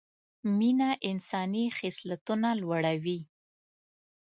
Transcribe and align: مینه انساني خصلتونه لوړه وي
مینه 0.57 0.89
انساني 1.09 1.65
خصلتونه 1.77 2.49
لوړه 2.61 2.93
وي 3.03 3.19